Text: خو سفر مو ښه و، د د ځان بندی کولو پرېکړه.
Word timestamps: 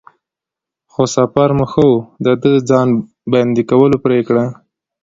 خو 0.91 1.03
سفر 1.15 1.49
مو 1.57 1.65
ښه 1.71 1.83
و، 1.91 1.93
د 2.23 2.25
د 2.41 2.43
ځان 2.69 2.89
بندی 3.31 3.63
کولو 3.71 3.97
پرېکړه. 4.05 4.43